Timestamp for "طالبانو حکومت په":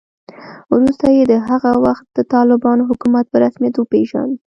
2.33-3.37